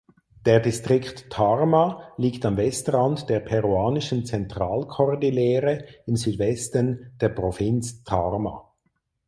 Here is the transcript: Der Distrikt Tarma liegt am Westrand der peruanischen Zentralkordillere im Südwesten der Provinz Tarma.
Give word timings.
Der 0.47 0.59
Distrikt 0.59 1.29
Tarma 1.31 2.01
liegt 2.17 2.43
am 2.43 2.57
Westrand 2.57 3.29
der 3.29 3.39
peruanischen 3.39 4.25
Zentralkordillere 4.25 5.83
im 6.07 6.15
Südwesten 6.15 7.11
der 7.21 7.29
Provinz 7.29 8.03
Tarma. 8.03 8.67